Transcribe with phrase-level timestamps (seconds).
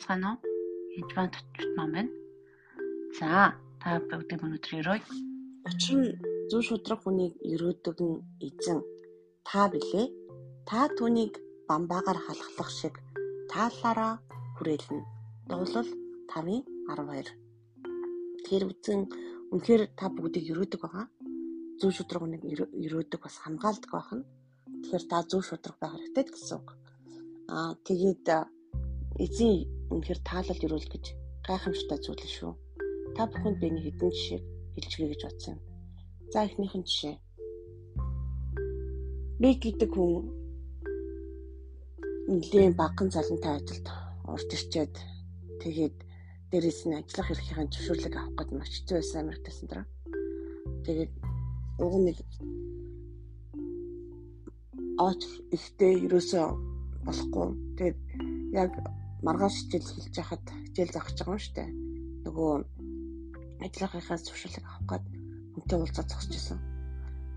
[0.00, 0.40] байцгаана уу?
[1.00, 2.12] Эдван татварт маань байна.
[3.18, 3.52] За,
[3.82, 5.00] та бүгд өнөөдөр өрөөй.
[5.68, 6.16] Учир нь
[6.50, 8.16] зүүн шудрах хүнийг өрөөдөг нь
[8.48, 8.80] эзэн
[9.44, 10.08] та билээ.
[10.68, 11.36] Та түүнийг
[11.68, 12.94] бамбаагаар халахлах шиг
[13.52, 14.14] таалаараа
[14.56, 15.04] хүрээлнэ.
[15.50, 15.88] Дуулал
[16.32, 17.28] 5:12.
[18.46, 19.00] Тэр үзэн
[19.52, 21.06] үнэхээр та бүгдийг өрөөдөг байгаа.
[21.80, 22.42] Зүүн шудрах хүнийг
[22.84, 24.24] өрөөдөг бас хамгаалдаг байх нь.
[24.80, 26.68] Тэгэхээр та зүүн шудрах байх хэрэгтэй гэсэн үг.
[27.52, 28.26] Аа тэгээд
[29.20, 31.04] эзэн үнэхээр таалал өрөөл гэж
[31.46, 32.52] гайхамшигтай зүйл шүү.
[33.16, 34.40] Та бүхэнд би нэг хэдэн жишээ
[34.74, 35.60] хэлчихье гэж бодсон юм.
[36.32, 37.16] За эхнийх нь жишээ.
[39.40, 40.30] Би гэдэг хүн
[42.30, 43.86] нэлийн багхан цалинтай ажилд
[44.30, 44.94] орж ирчээд
[45.62, 45.96] тэгээд
[46.50, 49.82] дээрээс нь ажиллах эрхийн зөвшөөрлөг авах гэдэг маш хэцүү байсан Америктээс энэ.
[50.86, 51.12] Тэгээд
[51.82, 52.18] уг нэг
[55.02, 55.20] аач
[55.56, 56.46] ихтэй ерөөсөө
[57.06, 57.48] болохгүй.
[57.76, 57.98] Тэгээд
[58.54, 58.70] яг
[59.26, 61.70] маргааш хичээл хэлж байхад хичээл гэж байгаа юм шүү дээ.
[62.24, 62.52] Нөгөө
[63.64, 65.04] ажиллахынхаас зөвшөөрлөг авах гээд
[65.54, 66.58] хүнтэй уулзаад зогсож исэн.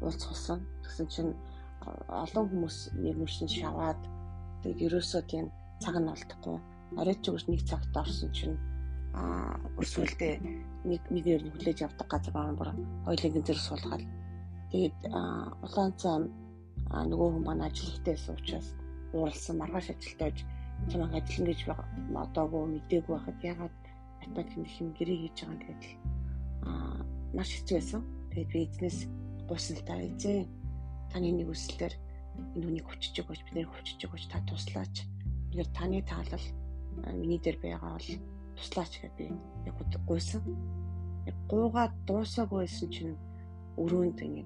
[0.04, 0.60] Уулзсан.
[0.84, 1.34] Тэгсэн чинь
[2.08, 4.00] олон хүмүүс нэг мөршин шаваад
[4.64, 5.46] тэгээд ерөөсөө тийм
[5.84, 6.58] цаг нь олдохгүй.
[7.00, 8.56] Арай ч үгүйс нэг цагт орсон чинь
[9.14, 10.34] аа өсвөлдөө
[10.90, 12.70] нэг нэг ер нь хүлээж авдаг газар байгаа бүр
[13.06, 14.04] хоёулын зэрэг суулгаад
[14.72, 14.98] тэгээд
[15.66, 16.18] улаан цай
[17.12, 18.68] нөгөө хүн маань ажил хийтэйсэн учраас
[19.14, 20.38] ууралсан маргааш ажилтаж
[20.90, 21.62] чамайг ажиллана гэж
[22.24, 23.76] одоогүй мдээгүй байхад ягаад
[24.20, 25.84] математик их юм гэрээ хийж байгаа гэдэг
[26.68, 27.00] аа
[27.36, 28.02] маш хэцүү байсан.
[28.32, 29.00] Тэгээд би эзнээс
[29.50, 30.48] гуйсан л та эзэн
[31.12, 31.94] таны нэг үсэлээр
[32.56, 34.96] энэ хүнийг хүчиж өгөөч бид нэр хүчиж өгөөч та туслаач.
[35.52, 36.48] Тэгэхээр таны таалал
[37.14, 38.10] миний дээр байгаа бол
[38.58, 39.26] туслаач гэж би
[39.68, 39.76] яг
[40.08, 40.42] гуйсан.
[41.30, 43.16] Яг гуугаад дуусаагүй байсан чинь
[43.78, 44.44] өрөөнд ингэ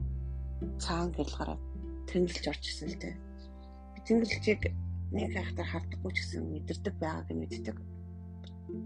[0.83, 1.61] цаан гэл гараад
[2.09, 3.15] тэнгэлж орж исэн л дээ.
[3.93, 4.61] Би тэнгэлжийг
[5.15, 7.77] нэг хайхтар хардаггүй ч гэсэн мэдэрдэг байгааг мэддэг.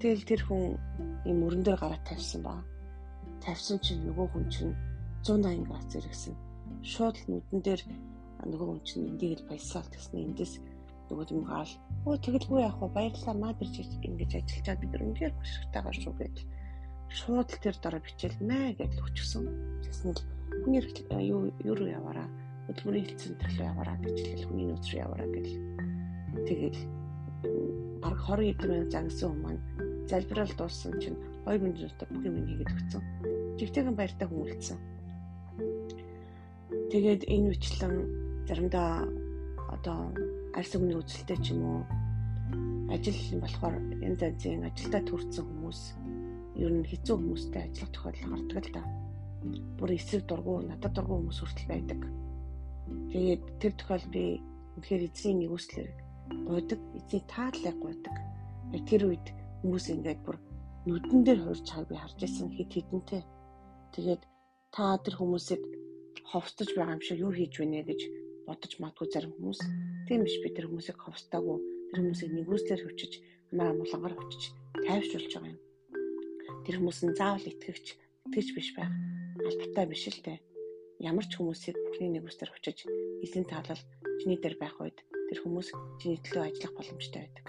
[0.01, 0.77] Тэгэл тэр хүн
[1.25, 2.61] юм мөрөн дээр гараад тавьсан ба.
[3.41, 4.73] Тавьсан чинь нөгөө хүн чинь
[5.25, 6.33] 180 градус зэрэгсэн.
[6.85, 7.81] Шууд л нүдэн дээр
[8.45, 10.53] нөгөө хүн чинь эндийг л баясаал гэсэн эндээс
[11.09, 11.73] нөгөө юм гаал.
[12.05, 12.93] Өө тэгэлгүй яах вэ?
[12.93, 16.35] Баярлалаа маа дэрж ингэж ажиллаж чад бид өндөр башигтайгаар шүү гэж.
[17.11, 19.45] Шууд л тэр дараа бичээл мэ гэж өчгсөн.
[19.83, 20.21] Тэгсэн л
[20.63, 22.29] хүн юу юу яваараа
[22.65, 25.47] хөдөлмөрийн хэлцэн төрлөө яваараа гэж хэлэл хүний нөөц рүү яваараа гэж
[26.47, 26.79] Тэгэл
[28.01, 29.59] баг 20 хэдэн минут загнасан хүмүүс
[30.07, 33.03] залбирал дууссан чинь 2 минутаар бүх юм хийгээд өгсөн.
[33.59, 34.77] Живтэйгэн баяртай хүмүүлдсэн.
[36.91, 37.95] Тэгээд энэ үчлэн
[38.47, 39.07] заримдаа
[39.71, 40.11] одоо
[40.55, 41.79] арьс өгний үзэлтэй ч юм уу
[42.91, 45.81] ажил болохоор янз янзын ажилдаа төрсэн хүмүүс
[46.59, 48.83] ер нь хэцүү хүмүүстэй ажиллах тохиолдол гардаг л да.
[49.79, 51.99] Бүр эсрэг дургу, надад дургу хүмүүс хүртэл байдаг.
[53.15, 54.23] Тэгээд тэр тохиол би
[54.75, 56.10] үнэхээр эзний нэгүслэр
[56.47, 58.15] гуйдаг, эцэг тааллыг гуйдаг.
[58.87, 59.27] Тэр үед
[59.61, 60.37] хүмүүс ингээд бүр
[60.87, 63.21] нүдэн дээр хуурж байгааг би харж байсан хэд хэдэнтэй.
[63.93, 64.23] Тэгээд
[64.73, 65.61] та тэр хүмүүсийг
[66.31, 68.01] ховстож байгаа юм шиг юу хийж байна гэж
[68.47, 69.59] бодож магадгүй зарим хүмүүс.
[70.07, 71.57] Тийм биш би тэр хүмүүсийг ховстаагүй.
[71.91, 73.13] Тэр хүмүүсийг нэгүслэр хүчиж,
[73.51, 74.43] амар амгалангаар хүчиж
[74.87, 75.59] тайвшруулж байгаа юм.
[76.63, 77.87] Тэр хүмүүс нь заавал итгэгч,
[78.31, 78.91] итгэж биш байх
[79.43, 80.39] албатай биш л дээ.
[81.03, 82.87] Ямар ч хүмүүсийг бүхний нэгүслэр хүчиж,
[83.25, 83.81] эзэн таалал
[84.21, 84.97] чиний дээр байх үед
[85.31, 85.71] тэр хүмүүс
[86.03, 87.45] чиний төлөө ажиллах боломжтой байдаг.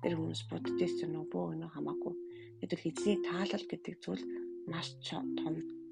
[0.00, 2.14] Тэр хүмүүс буддист юм уу бөө өнөө хамаагүй.
[2.64, 4.24] Гэтэл эзний таалал гэдэг зүйл
[4.72, 5.28] маш том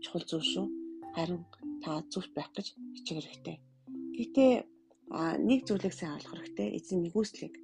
[0.01, 0.67] чухал зүйл шүү.
[1.13, 1.45] Харин
[1.85, 3.57] та зөвхт байх гэж хичээх хэрэгтэй.
[4.17, 4.53] Гэхдээ
[5.45, 6.69] нэг зүйлийг сайн ойлгох хэрэгтэй.
[6.81, 7.55] Эзэн нэгүслийг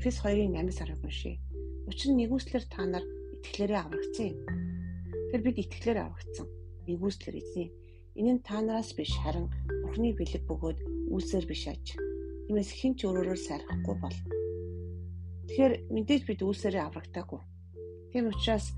[0.00, 1.36] Эфес 2-ын 8-аас 10 уншия.
[1.84, 3.04] Учир нь нэгүслэр та нар
[3.44, 4.40] итгэлээрээ аврагдсан юм.
[5.36, 6.46] Тэр бид итгэлээр аврагдсан.
[6.88, 7.68] Нэгүслэр эзэн.
[8.16, 9.52] Энэ нь та нараас биш харин
[9.84, 10.78] Бурхны бэлэг бөгөөд
[11.12, 12.07] үүсээр биш аж
[12.48, 14.18] Тиймээс хэн ч өөрөөрөө сайрахгүй бол.
[15.52, 17.44] Тэгэхээр мэдээж бид үүсээрээ аврагдаагүй.
[18.08, 18.72] Тийм учраас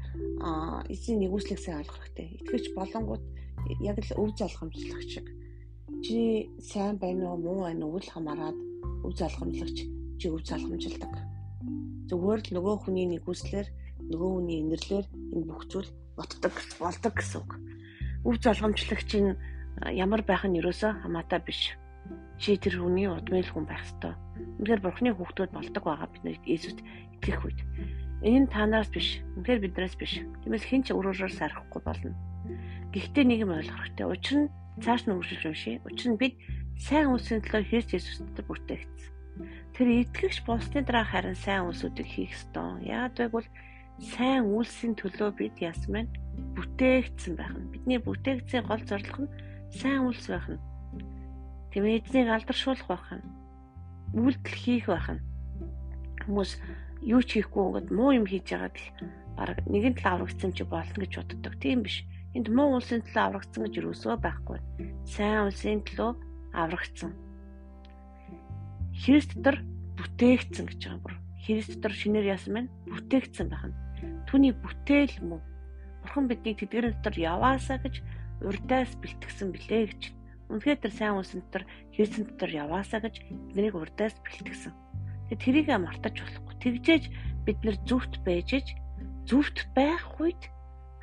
[0.91, 2.43] эзэн нэгүслийг сайн ойлгох хэрэгтэй.
[2.43, 3.23] Итгэвч болонгууд
[3.79, 5.27] яг л өв залхамжлах шиг.
[6.03, 8.59] Чи сайн байна уу, муу байна уу л хамааран
[9.07, 9.87] өв залхамжлагч
[10.19, 11.15] чи өв залхамжилдаг.
[12.11, 13.71] Зүгээр л нөгөө хүний нэгүслэр,
[14.11, 17.51] нөгөө хүний инэрлэр энэ бүх зүйл ботдог болдог гэсэн үг.
[18.27, 19.39] Өв залхамжлагч нь
[19.95, 21.79] ямар байх нь юусоо хамаатай биш
[22.41, 24.17] чи тэр хүний удмын хүн байх ёстой.
[24.65, 26.81] Үнэхээр бурхны хүүхдүүд болдог байгаа бид нар Иесуст
[27.21, 27.61] итгэх үед.
[28.25, 29.21] Энэ танаас биш.
[29.37, 30.25] Үнэхээр биднээс биш.
[30.41, 32.17] Тиймээс хэн ч өөрөөрөө сарахгүй болно.
[32.97, 34.09] Гэхдээ нэг юм ойлгох хэрэгтэй.
[34.09, 35.85] Учир нь цааш нь үргэлж уншия.
[35.85, 36.41] Учир нь бид
[36.81, 39.13] сайн үлсийн төлөө Христ Иесустэй бүтээгдсэн.
[39.77, 42.81] Тэр итгэгч болсны дараа харин сайн үлсүүдийг хийх ёстой.
[42.89, 43.49] Яагаад гэвэл
[44.01, 46.09] сайн үлсийн төлөө бид ясмэн
[46.57, 47.69] бүтээгдсэн байх нь.
[47.69, 49.33] Бидний бүтээгдсийн гол зорилго нь
[49.77, 50.70] сайн үлс байх нь
[51.71, 53.27] Тийм эзнийг алдаршуулах байх нь.
[54.19, 55.23] Үйлдэл хийх байх нь.
[56.27, 56.59] Хүмүүс
[57.07, 58.87] юу ч хийхгүй ингээд муу юм хийж яагаад л
[59.39, 61.55] баг нэгэн тал аврагдсан чи болно гэж боддог.
[61.63, 62.03] Тийм биш.
[62.35, 64.59] Энд муу улсын төлөө аврагдсан гэж юусоо байхгүй.
[65.07, 66.11] Сайн улсын төлөө
[66.59, 67.15] аврагдсан.
[69.01, 69.63] Христ дотор
[69.97, 71.15] бүтээгдсэн гэж байгаа бүр.
[71.47, 72.71] Христ дотор шинээр яасан байна?
[72.91, 73.75] Бүтээгдсэн байна.
[74.29, 75.41] Түүний бүтээл мөн.
[76.03, 78.03] Бурхан биднийг тэдгэрэн дотор яваасаа гэж
[78.45, 80.03] урдаас бэлтгэсэн билээ гэж.
[80.51, 81.65] Үнэхээр тэр сайн улсын дотор
[81.95, 83.15] Христийн дотор яваасаа гэж
[83.55, 84.75] биднийг урдаас бэлтгэсэн.
[85.31, 86.55] Тэгээ тэрийг мартаж болохгүй.
[86.59, 87.05] Тэгжээж
[87.47, 88.69] бид нэр зүвт байж ич
[89.31, 90.43] зүвт байх үед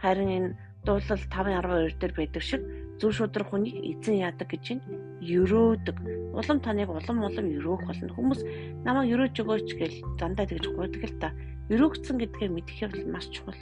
[0.03, 0.49] харин энэ
[0.83, 2.61] дуулал 5:12 дээр байдаг шиг
[2.99, 4.83] зүв шудрах хүнийг эзэн яадаг гэж нь
[5.23, 5.97] өрөөдөг.
[6.35, 8.11] Улам таныг улам улам өрөөх болно.
[8.15, 8.41] Хүмүүс
[8.83, 11.29] намайг өрөөж өгөөч гэж дандаа тэгж гуйдаг л та.
[11.71, 13.59] Өрөөгцөн гэдгээ мэдэх юм маш чухал.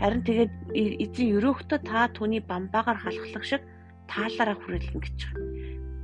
[0.00, 3.62] Харин тэгээд эзэн өрөөхтө та түүний бамбаагаар халахлах шиг
[4.12, 5.40] таалаараа хүрээлэн гэж байна.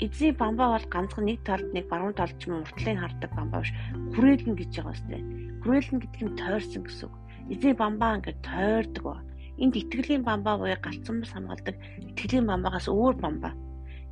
[0.00, 3.74] Эзний бамбаа бол ганцхан нэг талд нэг баруун талд ч юм уртлыг хардаг бамбаа биш.
[4.16, 5.22] Хүрээлэн гэж байгаа үстэй.
[5.60, 7.14] Хүрээлэн гэдэг нь тойрсон гэсэн үг.
[7.52, 9.16] Эзний бамбаа ингээд тойрдог ба.
[9.58, 11.76] Энд итгэлийн бамбаа буюу галцсан хамгаалдаг
[12.14, 13.52] итгэлийн бамбаагаас өөр бамбаа.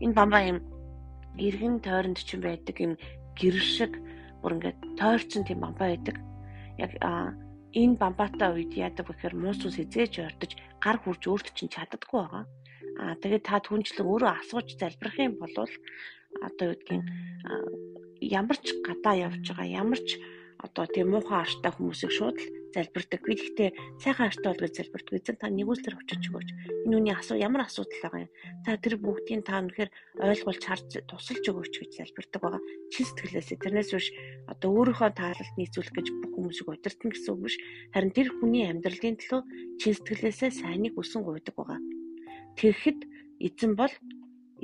[0.02, 0.58] Энэ бамбаа юм
[1.38, 2.92] эргэн тойронд ч юм байдаг юм
[3.38, 3.92] гэр шиг
[4.42, 6.18] бүр ингээд тойрцсон тийм бамбаа байдаг.
[6.82, 10.52] Яг энэ бамбаатай үед яадаг гэхээр муус ус эзэж ордож
[10.82, 12.44] гар хурж өөрт чинь чаддаггүй байгаа.
[13.00, 17.04] Аа тэгээд та түнчлэн өөрөө асууж залбирах юм бол одоо юу гэдгийг
[18.20, 20.16] ямар ч гадаа явж байгаа ямар ч
[20.56, 23.20] одоо тийм муухай артай хүмүүсийг шууд л залбирдаг.
[23.24, 23.70] Би гэхдээ
[24.00, 25.14] сайхан артай бол гэж залбирдаг.
[25.16, 26.48] Эзэн та нэгүслэр очиж өгөөч.
[26.88, 28.32] Энэ үний асуу ямар асуудал байгаа юм.
[28.64, 29.90] Та тэр бүгдийг та өнөхөр
[30.20, 32.62] ойлгуулж харж тусалж өгөөч гэж залбирдаг байгаа.
[32.92, 34.08] Чин сэтгэлээсээ тэрнээс биш
[34.48, 37.56] одоо өөрийнхөө таалалд нийцүүлэх гэж бүх хүмүүсийг удирдах гэсэн үг биш.
[37.92, 39.40] Харин тэр хүний амьдралын төлөө
[39.80, 41.80] чин сэтгэлээсээ сайныг үсэн гуйдаг байгаа.
[42.56, 43.00] Тэгэхэд
[43.46, 43.92] эзэн бол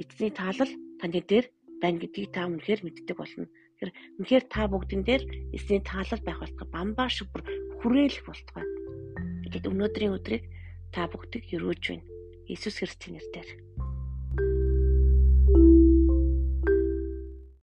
[0.01, 1.47] эзний таалал таны дээр
[1.83, 3.47] байна гэдгийг та үнэхээр мэддэг болно.
[3.53, 5.23] Тэгэхээр үнэхээр та бүгдэн дээр
[5.53, 7.45] эзний таалал байх болтгой бамбаа шиг бүр
[7.85, 8.65] хүрээлэх болтгой.
[9.45, 10.45] Тэгэхэд өнөөдрийн өдрийг
[10.95, 12.09] та бүгдийг өрөөж байна.
[12.49, 13.49] Иесус Христосийн нэрээр.